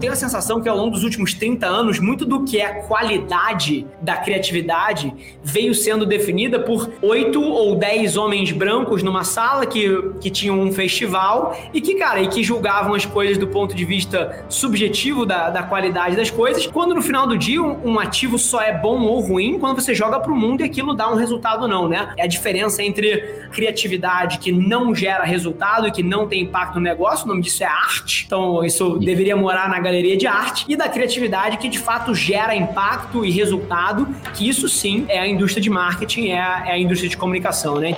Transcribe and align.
Tenho 0.00 0.12
a 0.12 0.16
sensação 0.16 0.60
que 0.60 0.68
ao 0.68 0.76
longo 0.76 0.90
dos 0.90 1.04
últimos 1.04 1.34
30 1.34 1.66
anos, 1.66 1.98
muito 1.98 2.24
do 2.24 2.44
que 2.44 2.60
é 2.60 2.66
a 2.66 2.82
qualidade 2.82 3.86
da 4.00 4.16
criatividade 4.16 5.12
veio 5.42 5.74
sendo 5.74 6.06
definida 6.06 6.58
por 6.58 6.90
oito 7.02 7.42
ou 7.42 7.76
dez 7.76 8.16
homens 8.16 8.52
brancos 8.52 9.02
numa 9.02 9.24
sala 9.24 9.66
que, 9.66 10.12
que 10.20 10.30
tinham 10.30 10.60
um 10.60 10.72
festival 10.72 11.56
e 11.72 11.80
que, 11.80 11.94
cara, 11.94 12.20
e 12.20 12.28
que 12.28 12.42
julgavam 12.42 12.94
as 12.94 13.06
coisas 13.06 13.38
do 13.38 13.46
ponto 13.46 13.74
de 13.74 13.84
vista 13.84 14.44
subjetivo 14.48 15.24
da, 15.24 15.50
da 15.50 15.62
qualidade 15.62 16.16
das 16.16 16.30
coisas, 16.30 16.66
quando 16.66 16.94
no 16.94 17.02
final 17.02 17.26
do 17.26 17.36
dia 17.36 17.62
um, 17.62 17.92
um 17.92 17.98
ativo 17.98 18.38
só 18.38 18.60
é 18.60 18.72
bom 18.72 19.02
ou 19.02 19.20
ruim 19.20 19.58
quando 19.58 19.80
você 19.80 19.94
joga 19.94 20.20
pro 20.20 20.34
mundo 20.34 20.60
e 20.60 20.64
aquilo 20.64 20.94
dá 20.94 21.10
um 21.10 21.16
resultado 21.16 21.62
ou 21.62 21.68
não, 21.68 21.88
né? 21.88 22.12
É 22.16 22.24
a 22.24 22.26
diferença 22.26 22.82
entre 22.82 23.48
criatividade 23.52 24.38
que 24.38 24.50
não 24.50 24.94
gera 24.94 25.24
resultado 25.24 25.86
e 25.86 25.90
que 25.90 26.02
não 26.02 26.26
tem 26.26 26.42
impacto 26.42 26.76
no 26.76 26.80
negócio, 26.80 27.24
o 27.24 27.28
nome 27.28 27.42
disso 27.42 27.62
é 27.62 27.66
arte. 27.66 28.24
Então, 28.26 28.64
isso 28.64 28.98
deveria 28.98 29.36
morar 29.36 29.68
na 29.68 29.78
galeria 29.94 30.16
de 30.16 30.26
arte 30.26 30.64
e 30.68 30.74
da 30.74 30.88
criatividade 30.88 31.56
que 31.58 31.68
de 31.68 31.78
fato 31.78 32.14
gera 32.14 32.54
impacto 32.54 33.24
e 33.24 33.30
resultado, 33.30 34.08
que 34.34 34.48
isso 34.48 34.68
sim 34.68 35.06
é 35.08 35.20
a 35.20 35.26
indústria 35.26 35.62
de 35.62 35.70
marketing, 35.70 36.28
é 36.28 36.40
a, 36.40 36.64
é 36.66 36.72
a 36.72 36.78
indústria 36.78 37.08
de 37.08 37.16
comunicação, 37.16 37.78
né? 37.78 37.96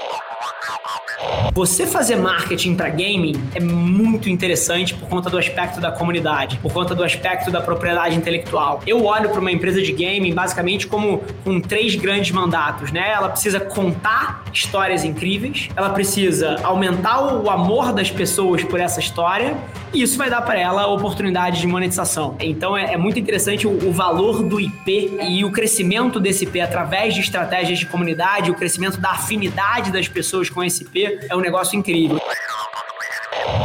Você 1.52 1.86
fazer 1.86 2.16
marketing 2.16 2.74
para 2.74 2.90
gaming 2.90 3.32
é 3.54 3.60
muito 3.60 4.28
interessante 4.28 4.92
por 4.94 5.08
conta 5.08 5.30
do 5.30 5.38
aspecto 5.38 5.80
da 5.80 5.90
comunidade, 5.90 6.58
por 6.58 6.70
conta 6.70 6.94
do 6.94 7.02
aspecto 7.02 7.50
da 7.50 7.62
propriedade 7.62 8.14
intelectual. 8.14 8.82
Eu 8.86 9.04
olho 9.06 9.30
para 9.30 9.40
uma 9.40 9.50
empresa 9.50 9.80
de 9.80 9.92
gaming 9.92 10.34
basicamente 10.34 10.86
como 10.86 11.22
com 11.42 11.58
três 11.58 11.94
grandes 11.94 12.30
mandatos, 12.30 12.92
né? 12.92 13.10
Ela 13.10 13.30
precisa 13.30 13.58
contar 13.58 14.44
histórias 14.56 15.04
incríveis, 15.04 15.68
ela 15.76 15.90
precisa 15.90 16.56
aumentar 16.62 17.20
o 17.34 17.50
amor 17.50 17.92
das 17.92 18.10
pessoas 18.10 18.64
por 18.64 18.80
essa 18.80 19.00
história 19.00 19.56
e 19.92 20.02
isso 20.02 20.16
vai 20.18 20.28
dar 20.28 20.42
para 20.42 20.58
ela 20.58 20.86
oportunidade 20.86 21.60
de 21.60 21.66
monetização. 21.66 22.36
Então 22.40 22.76
é, 22.76 22.94
é 22.94 22.96
muito 22.96 23.18
interessante 23.18 23.66
o, 23.66 23.88
o, 23.88 23.92
valor 23.92 24.42
do 24.42 24.60
IP 24.60 25.18
e 25.22 25.44
o 25.44 25.50
crescimento 25.50 26.18
desse 26.18 26.44
IP 26.44 26.60
através 26.60 27.14
de 27.14 27.20
estratégias 27.20 27.78
de 27.78 27.86
comunidade, 27.86 28.50
o 28.50 28.54
crescimento 28.54 28.98
da 28.98 29.12
afinidade 29.12 29.90
das 29.92 30.08
pessoas 30.08 30.50
com 30.50 30.62
esse 30.64 30.82
IP 30.82 31.20
é 31.28 31.36
um 31.36 31.40
negócio 31.40 31.78
incrível. 31.78 32.20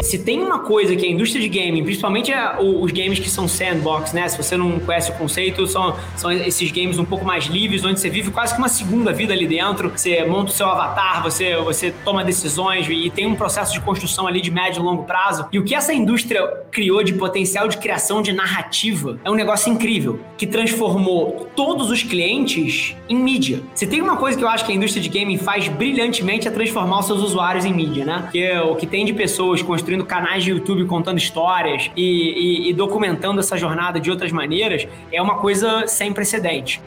Se 0.01 0.17
tem 0.17 0.41
uma 0.41 0.59
coisa 0.59 0.95
que 0.95 1.05
a 1.05 1.09
indústria 1.09 1.41
de 1.41 1.47
gaming, 1.47 1.83
principalmente 1.83 2.31
os 2.59 2.91
games 2.91 3.19
que 3.19 3.29
são 3.29 3.47
sandbox, 3.47 4.13
né? 4.13 4.27
Se 4.27 4.37
você 4.37 4.57
não 4.57 4.79
conhece 4.79 5.11
o 5.11 5.13
conceito, 5.15 5.65
são, 5.67 5.95
são 6.15 6.31
esses 6.31 6.71
games 6.71 6.97
um 6.97 7.05
pouco 7.05 7.23
mais 7.23 7.45
livres, 7.45 7.85
onde 7.85 7.99
você 7.99 8.09
vive 8.09 8.31
quase 8.31 8.53
que 8.53 8.59
uma 8.59 8.69
segunda 8.69 9.13
vida 9.13 9.33
ali 9.33 9.47
dentro. 9.47 9.91
Você 9.95 10.23
monta 10.25 10.51
o 10.51 10.53
seu 10.53 10.67
avatar, 10.67 11.21
você, 11.21 11.55
você 11.57 11.93
toma 12.03 12.23
decisões 12.23 12.87
e 12.89 13.09
tem 13.09 13.25
um 13.25 13.35
processo 13.35 13.73
de 13.73 13.79
construção 13.81 14.27
ali 14.27 14.41
de 14.41 14.49
médio 14.49 14.81
e 14.81 14.83
longo 14.83 15.03
prazo. 15.03 15.47
E 15.51 15.59
o 15.59 15.63
que 15.63 15.75
essa 15.75 15.93
indústria 15.93 16.45
criou 16.71 17.03
de 17.03 17.13
potencial 17.13 17.67
de 17.67 17.77
criação 17.77 18.21
de 18.21 18.33
narrativa 18.33 19.19
é 19.23 19.29
um 19.29 19.35
negócio 19.35 19.71
incrível, 19.71 20.19
que 20.37 20.47
transformou 20.47 21.47
todos 21.55 21.91
os 21.91 22.01
clientes 22.01 22.95
em 23.07 23.15
mídia. 23.15 23.61
Se 23.75 23.85
tem 23.85 24.01
uma 24.01 24.17
coisa 24.17 24.37
que 24.37 24.43
eu 24.43 24.49
acho 24.49 24.65
que 24.65 24.71
a 24.71 24.75
indústria 24.75 25.01
de 25.01 25.09
gaming 25.09 25.37
faz 25.37 25.67
brilhantemente 25.67 26.47
é 26.47 26.51
transformar 26.51 26.99
os 26.99 27.05
seus 27.05 27.21
usuários 27.21 27.65
em 27.65 27.73
mídia, 27.73 28.05
né? 28.05 28.29
Que 28.31 28.51
o 28.59 28.75
que 28.75 28.87
tem 28.87 29.05
de 29.05 29.13
pessoas 29.13 29.61
construindo 29.61 29.90
construindo 29.91 30.05
canais 30.05 30.43
de 30.43 30.51
YouTube 30.51 30.85
contando 30.85 31.17
histórias 31.17 31.91
e, 31.95 32.67
e, 32.67 32.69
e 32.69 32.73
documentando 32.73 33.39
essa 33.39 33.57
jornada 33.57 33.99
de 33.99 34.09
outras 34.09 34.31
maneiras, 34.31 34.87
é 35.11 35.21
uma 35.21 35.37
coisa 35.37 35.85
sem 35.87 36.13
precedente. 36.13 36.81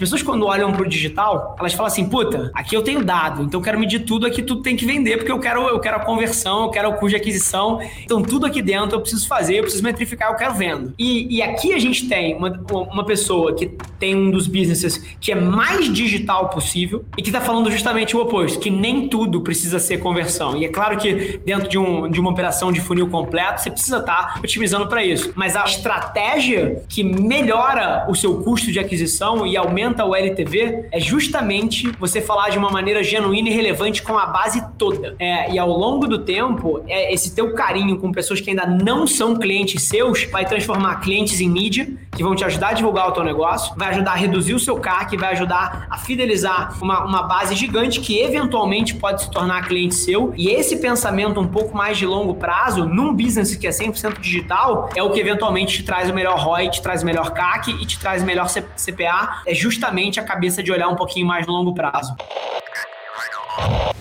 As 0.00 0.08
pessoas, 0.08 0.22
quando 0.22 0.46
olham 0.46 0.72
pro 0.72 0.88
digital, 0.88 1.54
elas 1.58 1.74
falam 1.74 1.88
assim: 1.88 2.08
puta, 2.08 2.50
aqui 2.54 2.74
eu 2.74 2.80
tenho 2.80 3.04
dado, 3.04 3.42
então 3.42 3.60
eu 3.60 3.64
quero 3.64 3.78
medir 3.78 4.00
tudo, 4.06 4.26
aqui 4.26 4.42
tudo 4.42 4.62
tem 4.62 4.74
que 4.74 4.86
vender, 4.86 5.18
porque 5.18 5.30
eu 5.30 5.38
quero, 5.38 5.68
eu 5.68 5.78
quero 5.78 5.98
a 5.98 6.00
conversão, 6.00 6.62
eu 6.62 6.70
quero 6.70 6.88
o 6.88 6.92
custo 6.94 7.10
de 7.10 7.16
aquisição. 7.16 7.78
Então, 8.02 8.22
tudo 8.22 8.46
aqui 8.46 8.62
dentro 8.62 8.96
eu 8.96 9.00
preciso 9.02 9.28
fazer, 9.28 9.56
eu 9.56 9.62
preciso 9.62 9.84
metrificar, 9.84 10.30
eu 10.30 10.36
quero 10.36 10.54
vendo. 10.54 10.94
E, 10.98 11.36
e 11.36 11.42
aqui 11.42 11.74
a 11.74 11.78
gente 11.78 12.08
tem 12.08 12.34
uma, 12.34 12.50
uma 12.90 13.04
pessoa 13.04 13.54
que 13.54 13.66
tem 13.98 14.16
um 14.16 14.30
dos 14.30 14.46
businesses 14.46 14.96
que 15.20 15.32
é 15.32 15.34
mais 15.34 15.92
digital 15.92 16.48
possível 16.48 17.04
e 17.18 17.20
que 17.20 17.30
tá 17.30 17.42
falando 17.42 17.70
justamente 17.70 18.16
o 18.16 18.22
oposto, 18.22 18.58
que 18.58 18.70
nem 18.70 19.06
tudo 19.06 19.42
precisa 19.42 19.78
ser 19.78 19.98
conversão. 19.98 20.56
E 20.56 20.64
é 20.64 20.68
claro 20.68 20.96
que 20.96 21.38
dentro 21.44 21.68
de, 21.68 21.76
um, 21.76 22.08
de 22.08 22.18
uma 22.18 22.30
operação 22.30 22.72
de 22.72 22.80
funil 22.80 23.08
completo, 23.08 23.60
você 23.60 23.70
precisa 23.70 23.98
estar 23.98 24.34
tá 24.34 24.40
otimizando 24.42 24.86
para 24.86 25.04
isso. 25.04 25.30
Mas 25.34 25.54
a 25.56 25.64
estratégia 25.64 26.82
que 26.88 27.04
melhora 27.04 28.06
o 28.08 28.14
seu 28.14 28.42
custo 28.42 28.72
de 28.72 28.78
aquisição 28.78 29.46
e 29.46 29.58
aumenta 29.58 29.89
o 30.04 30.14
LTV 30.14 30.86
é 30.90 31.00
justamente 31.00 31.90
você 31.98 32.20
falar 32.20 32.50
de 32.50 32.58
uma 32.58 32.70
maneira 32.70 33.02
genuína 33.02 33.48
e 33.48 33.52
relevante 33.52 34.02
com 34.02 34.16
a 34.16 34.26
base 34.26 34.62
toda. 34.78 35.14
É, 35.18 35.52
e 35.52 35.58
ao 35.58 35.70
longo 35.70 36.06
do 36.06 36.18
tempo, 36.18 36.82
é, 36.86 37.12
esse 37.12 37.34
teu 37.34 37.52
carinho 37.54 37.98
com 37.98 38.12
pessoas 38.12 38.40
que 38.40 38.50
ainda 38.50 38.66
não 38.66 39.06
são 39.06 39.36
clientes 39.36 39.82
seus 39.82 40.24
vai 40.24 40.44
transformar 40.44 41.00
clientes 41.00 41.40
em 41.40 41.48
mídia, 41.48 41.88
que 42.12 42.22
vão 42.22 42.34
te 42.34 42.44
ajudar 42.44 42.68
a 42.68 42.72
divulgar 42.72 43.08
o 43.08 43.12
teu 43.12 43.24
negócio, 43.24 43.74
vai 43.76 43.90
ajudar 43.90 44.12
a 44.12 44.16
reduzir 44.16 44.54
o 44.54 44.58
seu 44.58 44.78
CAC, 44.78 45.16
vai 45.16 45.32
ajudar 45.32 45.86
a 45.88 45.98
fidelizar 45.98 46.76
uma, 46.82 47.04
uma 47.04 47.22
base 47.22 47.54
gigante 47.54 48.00
que 48.00 48.20
eventualmente 48.20 48.94
pode 48.94 49.22
se 49.22 49.30
tornar 49.30 49.66
cliente 49.66 49.94
seu. 49.94 50.32
E 50.36 50.48
esse 50.50 50.76
pensamento 50.76 51.40
um 51.40 51.48
pouco 51.48 51.76
mais 51.76 51.96
de 51.98 52.06
longo 52.06 52.34
prazo, 52.34 52.84
num 52.84 53.14
business 53.14 53.54
que 53.54 53.66
é 53.66 53.70
100% 53.70 54.20
digital, 54.20 54.90
é 54.94 55.02
o 55.02 55.10
que 55.10 55.20
eventualmente 55.20 55.78
te 55.78 55.82
traz 55.82 56.10
o 56.10 56.14
melhor 56.14 56.38
ROI, 56.38 56.70
te 56.70 56.82
traz 56.82 57.02
o 57.02 57.06
melhor 57.06 57.30
CAC 57.32 57.70
e 57.70 57.86
te 57.86 57.98
traz 57.98 58.22
o 58.22 58.26
melhor 58.26 58.48
CPA 58.48 59.42
é 59.46 59.54
justamente 59.54 60.18
a 60.18 60.24
cabeça 60.24 60.62
de 60.62 60.72
olhar 60.72 60.88
um 60.88 60.96
pouquinho 60.96 61.26
mais 61.26 61.46
no 61.46 61.52
longo 61.52 61.74
prazo. 61.74 62.14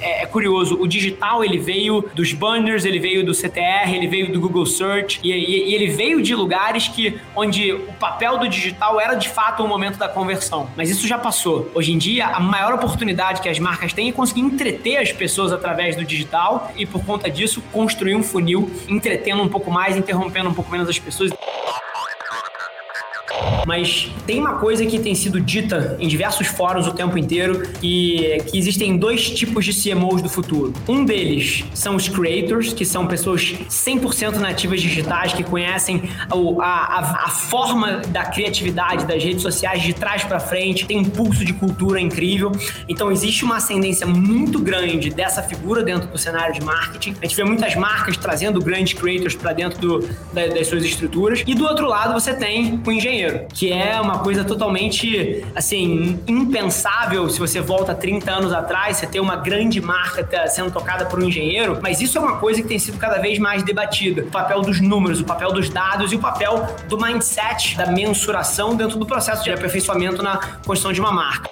É, 0.10 0.24
é, 0.24 0.26
curioso, 0.26 0.76
o 0.82 0.88
digital 0.88 1.44
ele 1.44 1.60
veio 1.60 2.04
dos 2.16 2.34
banners, 2.34 2.84
ele 2.84 3.00
veio 3.00 3.24
do 3.24 3.32
CTR, 3.32 3.94
ele 3.94 4.08
veio 4.08 4.34
do 4.34 4.40
Google 4.40 4.66
Search 4.66 5.20
e, 5.24 5.32
e, 5.32 5.70
e, 5.70 5.76
ele 5.76 5.88
veio 5.88 6.20
de 6.22 6.34
lugares 6.34 6.88
que 6.88 7.20
onde 7.36 7.72
o 7.72 7.94
papel 8.00 8.40
do 8.40 8.50
digital 8.50 9.00
era 9.00 9.14
de 9.14 9.30
fato 9.30 9.64
o 9.64 9.68
momento 9.68 10.00
da 10.00 10.10
conversão. 10.10 10.68
Mas 10.76 10.90
isso 10.90 11.08
já 11.08 11.18
passou. 11.18 11.70
Hoje 11.76 11.92
em 11.94 11.98
dia, 11.98 12.26
a 12.28 12.40
maior 12.40 12.74
oportunidade 12.74 13.40
que 13.42 13.50
as 13.50 13.60
marcas 13.60 13.94
têm 13.94 14.10
é 14.10 14.12
conseguir 14.12 14.42
entreter 14.42 14.98
as 14.98 15.12
pessoas 15.12 15.52
através 15.52 15.96
do 15.96 16.04
digital 16.04 16.72
e 16.76 16.88
por 16.88 17.06
conta 17.06 17.30
disso 17.30 17.62
construir 17.72 18.16
um 18.16 18.24
funil, 18.24 18.72
entretendo 18.88 19.44
um 19.44 19.48
pouco 19.48 19.70
mais, 19.70 19.96
interrompendo 19.96 20.50
um 20.50 20.54
pouco 20.54 20.72
menos 20.72 20.90
as 20.90 20.98
pessoas. 20.98 21.32
Mas 23.70 24.12
tem 24.26 24.40
uma 24.40 24.56
coisa 24.56 24.84
que 24.84 24.98
tem 24.98 25.14
sido 25.14 25.40
dita 25.40 25.96
em 26.00 26.08
diversos 26.08 26.48
fóruns 26.48 26.88
o 26.88 26.92
tempo 26.92 27.16
inteiro 27.20 27.70
e 27.84 28.42
que 28.48 28.58
existem 28.58 28.98
dois 28.98 29.30
tipos 29.30 29.64
de 29.64 29.72
CMOs 29.80 30.24
do 30.24 30.28
futuro. 30.28 30.74
Um 30.88 31.06
deles 31.06 31.64
são 31.72 31.96
os 31.96 32.08
creators, 32.08 32.74
que 32.74 32.84
são 32.84 33.06
pessoas 33.06 33.54
100% 33.70 34.38
nativas 34.38 34.82
digitais 34.82 35.34
que 35.34 35.44
conhecem 35.44 36.10
a, 36.32 36.66
a, 36.66 37.26
a, 37.26 37.30
forma 37.30 37.98
da 38.08 38.26
criatividade 38.26 39.06
das 39.06 39.24
redes 39.24 39.44
sociais 39.44 39.84
de 39.84 39.94
trás 39.94 40.24
para 40.24 40.40
frente, 40.40 40.88
tem 40.88 40.98
um 40.98 41.06
pulso 41.06 41.46
de 41.46 41.54
cultura 41.54 42.02
incrível. 42.02 42.52
Então 42.88 43.12
existe 43.12 43.46
uma 43.46 43.58
ascendência 43.58 44.08
muito 44.08 44.58
grande 44.58 45.12
dessa 45.12 45.44
figura 45.44 45.84
dentro 45.84 46.10
do 46.10 46.18
cenário 46.18 46.56
de 46.56 46.62
marketing. 46.66 47.16
A 47.22 47.28
gente 47.28 47.36
vê 47.36 47.44
muitas 47.44 47.76
marcas 47.76 48.18
trazendo 48.18 48.60
grandes 48.60 48.94
creators 48.94 49.36
para 49.36 49.54
dentro 49.54 49.80
do, 49.80 50.10
da, 50.34 50.48
das 50.48 50.66
suas 50.66 50.84
estruturas. 50.84 51.44
E 51.46 51.54
do 51.54 51.66
outro 51.66 51.88
lado 51.88 52.20
você 52.20 52.34
tem 52.34 52.82
o 52.84 52.92
engenheiro, 52.92 53.46
que 53.60 53.74
é 53.74 54.00
uma 54.00 54.20
coisa 54.20 54.46
totalmente, 54.46 55.44
assim, 55.54 56.18
impensável 56.26 57.30
se 57.30 57.38
você 57.38 57.60
volta 57.60 57.94
30 57.94 58.32
anos 58.32 58.54
atrás, 58.54 58.96
você 58.96 59.06
ter 59.06 59.20
uma 59.20 59.36
grande 59.36 59.82
marca 59.82 60.48
sendo 60.48 60.72
tocada 60.72 61.06
por 61.06 61.20
um 61.20 61.26
engenheiro, 61.26 61.78
mas 61.82 62.00
isso 62.00 62.18
é 62.18 62.22
uma 62.22 62.38
coisa 62.38 62.62
que 62.62 62.68
tem 62.70 62.80
sido 62.80 62.98
cada 62.98 63.18
vez 63.18 63.38
mais 63.38 63.62
debatida. 63.62 64.22
O 64.22 64.32
papel 64.32 64.62
dos 64.62 64.80
números, 64.80 65.20
o 65.20 65.26
papel 65.26 65.52
dos 65.52 65.70
dados 65.70 66.14
e 66.14 66.16
o 66.16 66.20
papel 66.20 66.74
do 66.88 66.98
mindset, 66.98 67.76
da 67.76 67.88
mensuração 67.88 68.78
dentro 68.78 68.98
do 68.98 69.06
processo 69.06 69.44
de 69.44 69.52
aperfeiçoamento 69.52 70.24
na 70.24 70.38
construção 70.66 70.94
de 70.94 71.02
uma 71.02 71.12
marca. 71.12 71.50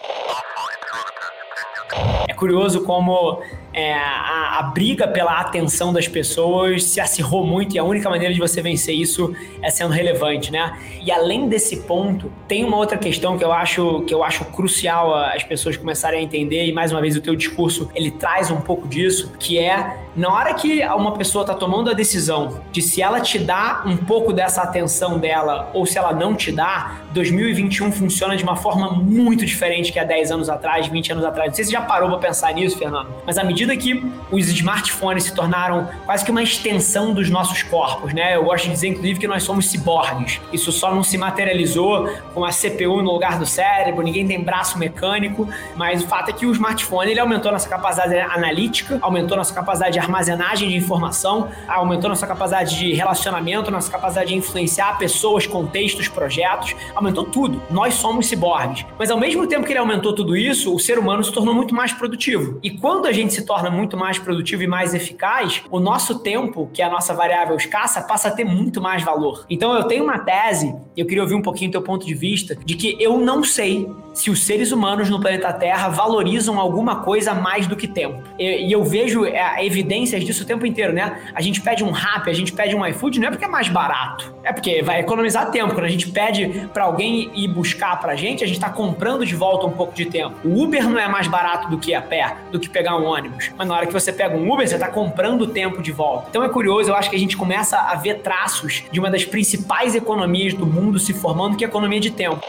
É 2.25 2.33
curioso 2.33 2.86
como 2.86 3.42
é, 3.77 3.94
a, 3.94 4.57
a, 4.57 4.63
briga 4.63 5.07
pela 5.07 5.39
atenção 5.39 5.94
das 5.94 6.07
pessoas 6.07 6.83
se 6.83 7.00
acirrou 7.00 7.45
muito 7.45 7.75
e 7.75 7.79
a 7.79 7.83
única 7.83 8.09
maneira 8.09 8.33
de 8.33 8.39
você 8.39 8.59
vencer 8.59 8.95
isso 8.95 9.35
é 9.62 9.69
sendo 9.69 9.91
relevante, 9.91 10.51
né? 10.51 10.75
E 11.00 11.12
além 11.12 11.47
desse 11.47 11.83
ponto, 11.83 12.31
tem 12.47 12.65
uma 12.65 12.75
outra 12.75 12.97
questão 12.97 13.38
que 13.38 13.45
eu 13.45 13.51
acho 13.51 14.01
que 14.07 14.13
eu 14.13 14.24
acho 14.24 14.45
crucial 14.45 15.13
as 15.13 15.44
pessoas 15.44 15.77
começarem 15.77 16.21
a 16.21 16.24
entender 16.24 16.65
e 16.65 16.74
mais 16.74 16.91
uma 16.91 17.00
vez 17.00 17.15
o 17.15 17.21
teu 17.21 17.35
discurso 17.35 17.88
ele 17.94 18.09
traz 18.09 18.50
um 18.50 18.59
pouco 18.59 18.88
disso, 18.88 19.31
que 19.38 19.59
é 19.59 19.95
na 20.15 20.33
hora 20.33 20.51
que 20.56 20.83
uma 20.88 21.12
pessoa 21.12 21.44
está 21.44 21.53
tomando 21.53 21.91
a 21.91 21.94
decisão 21.94 22.59
de 22.71 22.81
se 22.81 23.03
ela 23.03 23.21
te 23.21 23.38
dá 23.38 23.83
um 23.85 23.95
pouco 23.95 24.33
dessa 24.33 24.63
atenção 24.63 25.19
dela 25.19 25.69
ou 25.75 25.85
se 25.85 26.00
ela 26.00 26.12
não 26.12 26.33
te 26.33 26.51
dá, 26.51 27.01
2021 27.13 27.91
funciona 27.91 28.35
de 28.35 28.44
uma 28.44 28.56
forma 28.56 28.89
muito 28.89 29.45
diferente 29.45 29.94
que 29.94 30.00
há 30.00 30.03
10 30.03 30.31
anos 30.31 30.50
atrás, 30.50 30.88
20 30.88 31.12
anos 31.12 31.24
atrás. 31.24 31.50
Não 31.50 31.56
sei 31.56 31.65
se 31.65 31.69
você 31.69 31.77
já 31.77 31.83
parou 31.83 32.09
para 32.09 32.18
pensar 32.18 32.51
nisso, 32.56 32.79
Fernando, 32.79 33.09
mas 33.27 33.38
à 33.38 33.44
medida 33.44 33.67
medida 33.68 33.78
que 33.78 34.04
os 34.31 34.48
smartphones 34.48 35.25
se 35.25 35.34
tornaram 35.34 35.90
quase 36.06 36.24
que 36.24 36.31
uma 36.31 36.42
extensão 36.42 37.14
dos 37.14 37.30
nossos 37.30 37.64
corpos, 37.64 38.14
né? 38.14 38.36
Eu 38.36 38.46
gosto 38.46 38.66
de 38.66 38.72
dizer, 38.72 38.88
inclusive, 38.88 39.19
que 39.19 39.28
nós 39.28 39.44
somos 39.44 39.68
ciborgues. 39.68 40.40
Isso 40.54 40.72
só 40.72 40.94
não 40.94 41.04
se 41.04 41.18
materializou 41.18 42.10
com 42.34 42.46
a 42.46 42.50
CPU 42.50 43.02
no 43.02 43.12
lugar 43.12 43.38
do 43.38 43.46
cérebro, 43.46 44.04
ninguém 44.04 44.25
tem 44.25 44.42
braço 44.42 44.78
mecânico, 44.78 45.48
mas 45.75 46.04
o 46.04 46.08
fato 46.08 46.30
é 46.30 46.34
que 46.34 46.46
o 46.46 46.52
smartphone 46.52 47.12
ele 47.12 47.19
aumentou 47.19 47.52
nossa 47.52 47.68
capacidade 47.68 48.16
analítica, 48.16 48.98
aumentou 49.02 49.38
nossa 49.38 49.54
capacidade 49.54 49.94
de 49.94 50.00
armazenagem 50.00 50.70
de 50.70 50.75
informação, 50.75 51.50
aumentou 51.68 52.10
nossa 52.10 52.25
capacidade 52.25 52.78
de 52.78 52.94
relacionamento, 52.94 53.70
nossa 53.72 53.92
capacidade 53.92 54.30
de 54.30 54.36
influenciar 54.36 54.98
pessoas, 54.98 55.46
contextos, 55.46 56.08
projetos, 56.08 56.75
aumentou 56.96 57.25
tudo. 57.25 57.62
Nós 57.70 57.96
somos 57.96 58.28
ciborgues. 58.28 58.86
Mas 58.98 59.10
ao 59.10 59.20
mesmo 59.20 59.48
tempo 59.48 59.66
que 59.66 59.72
ele 59.72 59.80
aumentou 59.80 60.13
tudo 60.13 60.36
isso, 60.36 60.74
o 60.74 60.80
ser 60.80 61.00
humano 61.00 61.24
se 61.24 61.31
tornou 61.31 61.54
muito 61.54 61.74
mais 61.74 61.92
produtivo. 61.94 62.60
E 62.63 62.72
quando 62.72 63.08
a 63.08 63.12
gente 63.12 63.34
se 63.34 63.46
torna 63.48 63.72
muito 63.72 63.98
mais 63.98 64.20
produtivo 64.20 64.62
e 64.62 64.68
mais 64.68 64.94
eficaz, 64.94 65.64
o 65.72 65.80
nosso 65.80 66.20
tempo, 66.20 66.70
que 66.74 66.82
é 66.82 66.86
a 66.86 66.90
nossa 66.90 67.14
variável 67.14 67.56
escassa, 67.56 68.02
passa 68.02 68.28
a 68.28 68.32
ter 68.32 68.44
muito 68.44 68.82
mais 68.82 69.02
valor. 69.02 69.46
Então 69.50 69.74
eu 69.74 69.86
tenho 69.86 70.04
uma 70.04 70.20
tese, 70.20 70.76
eu 70.96 71.06
queria 71.08 71.24
ouvir 71.24 71.34
um 71.34 71.42
pouquinho 71.42 71.72
teu 71.72 71.82
ponto 71.82 72.06
de 72.06 72.14
vista, 72.14 72.56
de 72.56 72.76
que 72.76 72.96
eu 73.00 73.18
não 73.18 73.44
sei 73.44 73.90
se 74.18 74.31
os 74.31 74.44
seres 74.44 74.72
humanos 74.72 75.10
no 75.10 75.19
planeta 75.19 75.54
Terra 75.54 75.90
valorizam 75.90 76.60
alguma 76.60 76.98
coisa 77.04 77.36
mais 77.36 77.68
do 77.68 77.75
que 77.75 77.88
tempo. 77.88 78.24
E, 78.40 78.72
eu 78.72 78.84
vejo 78.84 79.25
é, 79.25 79.64
evidências 79.64 80.24
disso 80.25 80.44
o 80.44 80.46
tempo 80.46 80.66
inteiro, 80.66 80.92
né? 80.92 81.19
A 81.36 81.42
gente 81.42 81.62
pede 81.62 81.84
um 81.84 81.92
rap, 81.92 82.28
a 82.28 82.34
gente 82.34 82.52
pede 82.52 82.75
um 82.75 82.86
iFood, 82.86 83.19
não 83.19 83.28
é 83.28 83.31
porque 83.31 83.46
é 83.46 83.48
mais 83.48 83.69
barato, 83.69 84.34
é 84.44 84.52
porque 84.52 84.81
vai 84.81 85.02
economizar 85.02 85.52
tempo. 85.52 85.74
Quando 85.74 85.86
a 85.86 85.90
gente 85.90 86.10
pede 86.10 86.68
para 86.74 86.86
alguém 86.86 87.30
ir 87.36 87.48
buscar 87.48 88.00
pra 88.00 88.16
gente, 88.16 88.44
a 88.44 88.48
gente 88.48 88.60
tá 88.60 88.72
comprando 88.72 89.24
de 89.24 89.36
volta 89.36 89.68
um 89.68 89.72
pouco 89.72 89.94
de 89.94 90.06
tempo. 90.06 90.36
O 90.44 90.63
Uber 90.63 90.90
não 90.90 91.00
é 91.00 91.08
mais 91.08 91.28
barato 91.28 91.70
do 91.70 91.78
que 91.78 91.94
a 91.94 92.02
pé, 92.02 92.36
do 92.52 92.60
que 92.60 92.68
pegar 92.68 92.98
um 92.98 93.06
ônibus. 93.06 93.52
Mas 93.56 93.68
na 93.68 93.75
hora 93.75 93.86
que 93.86 93.94
você 93.94 94.12
pega 94.12 94.36
um 94.36 94.52
Uber, 94.52 94.68
você 94.68 94.80
tá 94.80 94.88
comprando 94.88 95.46
tempo 95.46 95.81
de 95.84 95.92
volta. 95.92 96.28
Então 96.31 96.44
é 96.44 96.50
curioso, 96.50 96.90
eu 96.90 96.96
acho 96.96 97.10
que 97.10 97.16
a 97.16 97.20
gente 97.20 97.38
começa 97.38 97.78
a 97.78 97.94
ver 97.94 98.22
traços 98.22 98.84
de 98.92 99.00
uma 99.00 99.12
das 99.12 99.24
principais 99.24 99.94
economias 99.94 100.56
do 100.56 100.66
mundo 100.66 100.98
se 100.98 101.13
formando, 101.13 101.56
que 101.56 101.63
é 101.63 101.68
a 101.68 101.70
economia 101.70 102.00
de 102.00 102.10
tempo. 102.10 102.42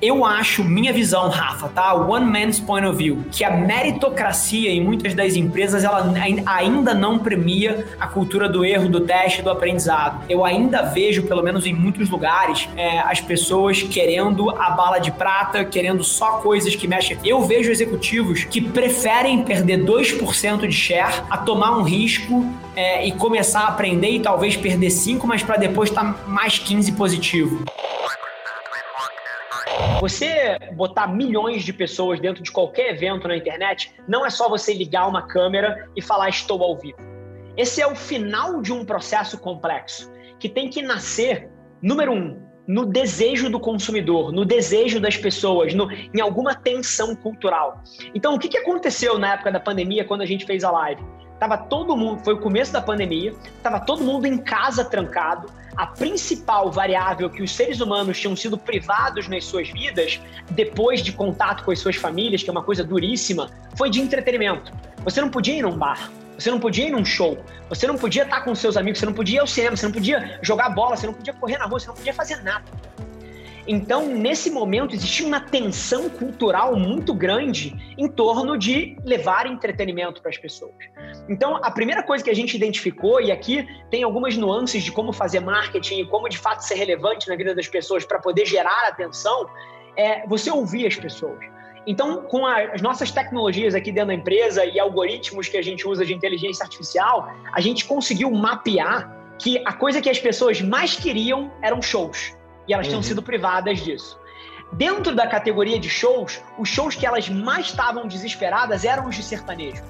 Eu 0.00 0.24
acho, 0.24 0.62
minha 0.62 0.92
visão, 0.92 1.28
Rafa, 1.28 1.68
tá? 1.70 1.92
One 1.92 2.24
man's 2.24 2.60
point 2.60 2.86
of 2.86 2.96
view, 2.96 3.24
que 3.32 3.42
a 3.42 3.50
meritocracia 3.50 4.70
em 4.70 4.80
muitas 4.80 5.12
das 5.12 5.34
empresas 5.34 5.82
ela 5.82 6.14
ainda 6.46 6.94
não 6.94 7.18
premia 7.18 7.84
a 7.98 8.06
cultura 8.06 8.48
do 8.48 8.64
erro, 8.64 8.88
do 8.88 9.00
teste, 9.00 9.42
do 9.42 9.50
aprendizado. 9.50 10.22
Eu 10.28 10.44
ainda 10.44 10.82
vejo, 10.82 11.24
pelo 11.24 11.42
menos 11.42 11.66
em 11.66 11.72
muitos 11.72 12.08
lugares, 12.08 12.68
é, 12.76 13.00
as 13.00 13.20
pessoas 13.20 13.82
querendo 13.82 14.50
a 14.50 14.70
bala 14.70 15.00
de 15.00 15.10
prata, 15.10 15.64
querendo 15.64 16.04
só 16.04 16.38
coisas 16.38 16.76
que 16.76 16.86
mexem. 16.86 17.18
Eu 17.24 17.42
vejo 17.42 17.68
executivos 17.68 18.44
que 18.44 18.60
preferem 18.60 19.42
perder 19.42 19.84
2% 19.84 20.60
de 20.60 20.72
share 20.72 21.24
a 21.28 21.38
tomar 21.38 21.76
um 21.76 21.82
risco 21.82 22.46
é, 22.76 23.04
e 23.04 23.10
começar 23.10 23.62
a 23.62 23.68
aprender 23.68 24.10
e 24.10 24.20
talvez 24.20 24.56
perder 24.56 24.90
5, 24.90 25.26
mas 25.26 25.42
para 25.42 25.56
depois 25.56 25.88
estar 25.88 26.04
tá 26.04 26.28
mais 26.28 26.56
15 26.56 26.92
positivo. 26.92 27.64
Você 30.00 30.58
botar 30.74 31.08
milhões 31.08 31.64
de 31.64 31.72
pessoas 31.72 32.20
dentro 32.20 32.42
de 32.42 32.52
qualquer 32.52 32.94
evento 32.94 33.26
na 33.26 33.36
internet 33.36 33.92
não 34.06 34.24
é 34.24 34.30
só 34.30 34.48
você 34.48 34.72
ligar 34.72 35.08
uma 35.08 35.26
câmera 35.26 35.90
e 35.96 36.00
falar 36.00 36.28
estou 36.28 36.62
ao 36.62 36.78
vivo. 36.78 36.98
Esse 37.56 37.82
é 37.82 37.86
o 37.86 37.96
final 37.96 38.62
de 38.62 38.72
um 38.72 38.84
processo 38.84 39.36
complexo 39.38 40.12
que 40.38 40.48
tem 40.48 40.70
que 40.70 40.82
nascer, 40.82 41.50
número 41.82 42.12
um, 42.12 42.40
no 42.68 42.84
desejo 42.84 43.48
do 43.48 43.58
consumidor, 43.58 44.30
no 44.30 44.44
desejo 44.44 45.00
das 45.00 45.16
pessoas, 45.16 45.72
no, 45.72 45.90
em 45.90 46.20
alguma 46.20 46.54
tensão 46.54 47.16
cultural. 47.16 47.82
Então, 48.14 48.34
o 48.34 48.38
que, 48.38 48.46
que 48.46 48.58
aconteceu 48.58 49.18
na 49.18 49.32
época 49.32 49.50
da 49.50 49.58
pandemia 49.58 50.04
quando 50.04 50.20
a 50.20 50.26
gente 50.26 50.44
fez 50.44 50.62
a 50.62 50.70
live? 50.70 51.02
Tava 51.40 51.56
todo 51.56 51.96
mundo, 51.96 52.22
foi 52.22 52.34
o 52.34 52.40
começo 52.40 52.72
da 52.72 52.82
pandemia, 52.82 53.32
tava 53.62 53.80
todo 53.80 54.04
mundo 54.04 54.26
em 54.26 54.36
casa 54.36 54.84
trancado. 54.84 55.50
A 55.76 55.86
principal 55.86 56.70
variável 56.72 57.30
que 57.30 57.40
os 57.40 57.52
seres 57.52 57.80
humanos 57.80 58.20
tinham 58.20 58.34
sido 58.34 58.58
privados 58.58 59.28
nas 59.28 59.44
suas 59.44 59.70
vidas, 59.70 60.20
depois 60.50 61.00
de 61.00 61.12
contato 61.12 61.64
com 61.64 61.70
as 61.70 61.78
suas 61.78 61.94
famílias, 61.94 62.42
que 62.42 62.50
é 62.50 62.52
uma 62.52 62.64
coisa 62.64 62.82
duríssima, 62.82 63.48
foi 63.76 63.88
de 63.88 64.00
entretenimento. 64.00 64.72
Você 65.04 65.20
não 65.20 65.30
podia 65.30 65.54
ir 65.54 65.62
num 65.62 65.78
bar, 65.78 66.10
você 66.38 66.50
não 66.50 66.60
podia 66.60 66.86
ir 66.86 66.90
num 66.90 67.04
show, 67.04 67.36
você 67.68 67.86
não 67.86 67.96
podia 67.96 68.22
estar 68.22 68.42
com 68.42 68.54
seus 68.54 68.76
amigos, 68.76 69.00
você 69.00 69.06
não 69.06 69.12
podia 69.12 69.38
ir 69.38 69.40
ao 69.40 69.46
cinema, 69.46 69.76
você 69.76 69.86
não 69.86 69.92
podia 69.92 70.38
jogar 70.40 70.70
bola, 70.70 70.96
você 70.96 71.06
não 71.06 71.14
podia 71.14 71.34
correr 71.34 71.58
na 71.58 71.66
rua, 71.66 71.80
você 71.80 71.88
não 71.88 71.94
podia 71.96 72.14
fazer 72.14 72.36
nada. 72.42 72.64
Então, 73.66 74.06
nesse 74.06 74.50
momento, 74.50 74.94
existia 74.94 75.26
uma 75.26 75.40
tensão 75.40 76.08
cultural 76.08 76.74
muito 76.74 77.12
grande 77.12 77.76
em 77.98 78.08
torno 78.08 78.56
de 78.56 78.96
levar 79.04 79.46
entretenimento 79.46 80.22
para 80.22 80.30
as 80.30 80.38
pessoas. 80.38 80.72
Então, 81.28 81.56
a 81.56 81.70
primeira 81.70 82.02
coisa 82.02 82.24
que 82.24 82.30
a 82.30 82.34
gente 82.34 82.56
identificou, 82.56 83.20
e 83.20 83.30
aqui 83.30 83.68
tem 83.90 84.02
algumas 84.04 84.36
nuances 84.38 84.82
de 84.82 84.90
como 84.90 85.12
fazer 85.12 85.40
marketing 85.40 86.00
e 86.00 86.06
como 86.06 86.30
de 86.30 86.38
fato 86.38 86.60
ser 86.60 86.76
relevante 86.76 87.28
na 87.28 87.36
vida 87.36 87.54
das 87.54 87.68
pessoas 87.68 88.06
para 88.06 88.18
poder 88.18 88.46
gerar 88.46 88.88
atenção, 88.88 89.46
é 89.96 90.26
você 90.26 90.50
ouvir 90.50 90.86
as 90.86 90.96
pessoas. 90.96 91.57
Então, 91.86 92.22
com 92.22 92.46
as 92.46 92.82
nossas 92.82 93.10
tecnologias 93.10 93.74
aqui 93.74 93.90
dentro 93.90 94.08
da 94.08 94.14
empresa 94.14 94.64
e 94.64 94.78
algoritmos 94.78 95.48
que 95.48 95.56
a 95.56 95.62
gente 95.62 95.88
usa 95.88 96.04
de 96.04 96.12
inteligência 96.12 96.62
artificial, 96.62 97.32
a 97.52 97.60
gente 97.60 97.84
conseguiu 97.86 98.30
mapear 98.30 99.16
que 99.38 99.62
a 99.64 99.72
coisa 99.72 100.00
que 100.00 100.10
as 100.10 100.18
pessoas 100.18 100.60
mais 100.60 100.96
queriam 100.96 101.50
eram 101.62 101.80
shows 101.80 102.34
e 102.66 102.74
elas 102.74 102.86
uhum. 102.86 102.90
tinham 102.90 103.02
sido 103.02 103.22
privadas 103.22 103.80
disso. 103.80 104.18
Dentro 104.72 105.14
da 105.14 105.26
categoria 105.26 105.78
de 105.78 105.88
shows, 105.88 106.42
os 106.58 106.68
shows 106.68 106.94
que 106.94 107.06
elas 107.06 107.28
mais 107.28 107.66
estavam 107.66 108.06
desesperadas 108.06 108.84
eram 108.84 109.08
os 109.08 109.16
de 109.16 109.22
sertanejo. 109.22 109.82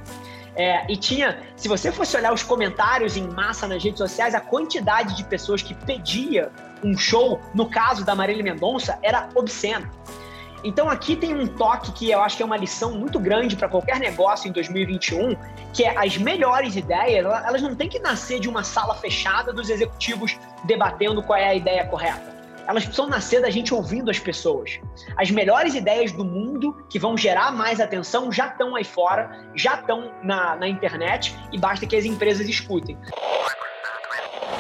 É, 0.54 0.90
e 0.90 0.96
tinha, 0.96 1.40
se 1.56 1.68
você 1.68 1.90
fosse 1.90 2.16
olhar 2.16 2.32
os 2.32 2.42
comentários 2.42 3.16
em 3.16 3.26
massa 3.28 3.66
nas 3.66 3.82
redes 3.82 3.98
sociais, 3.98 4.34
a 4.34 4.40
quantidade 4.40 5.16
de 5.16 5.24
pessoas 5.24 5.62
que 5.62 5.74
pedia 5.74 6.50
um 6.82 6.96
show, 6.96 7.40
no 7.54 7.68
caso 7.68 8.04
da 8.04 8.14
Marília 8.14 8.42
Mendonça, 8.42 8.98
era 9.02 9.28
obscena. 9.34 9.90
Então 10.64 10.88
aqui 10.88 11.14
tem 11.14 11.34
um 11.34 11.46
toque 11.46 11.92
que 11.92 12.10
eu 12.10 12.20
acho 12.20 12.36
que 12.36 12.42
é 12.42 12.46
uma 12.46 12.56
lição 12.56 12.92
muito 12.92 13.18
grande 13.20 13.56
para 13.56 13.68
qualquer 13.68 13.98
negócio 14.00 14.48
em 14.48 14.52
2021, 14.52 15.36
que 15.72 15.84
é 15.84 15.96
as 15.96 16.16
melhores 16.16 16.76
ideias, 16.76 17.24
elas 17.24 17.62
não 17.62 17.74
têm 17.74 17.88
que 17.88 17.98
nascer 17.98 18.40
de 18.40 18.48
uma 18.48 18.64
sala 18.64 18.94
fechada 18.94 19.52
dos 19.52 19.70
executivos 19.70 20.36
debatendo 20.64 21.22
qual 21.22 21.38
é 21.38 21.48
a 21.48 21.54
ideia 21.54 21.86
correta 21.86 22.38
elas 22.68 22.84
precisam 22.84 23.08
nascer 23.08 23.40
da 23.40 23.48
gente 23.48 23.72
ouvindo 23.72 24.10
as 24.10 24.18
pessoas. 24.18 24.78
As 25.16 25.30
melhores 25.30 25.74
ideias 25.74 26.12
do 26.12 26.22
mundo 26.22 26.84
que 26.90 26.98
vão 26.98 27.16
gerar 27.16 27.50
mais 27.50 27.80
atenção 27.80 28.30
já 28.30 28.48
estão 28.48 28.76
aí 28.76 28.84
fora, 28.84 29.42
já 29.54 29.76
estão 29.76 30.12
na, 30.22 30.54
na 30.54 30.68
internet 30.68 31.34
e 31.50 31.58
basta 31.58 31.86
que 31.86 31.96
as 31.96 32.04
empresas 32.04 32.46
escutem. 32.46 32.98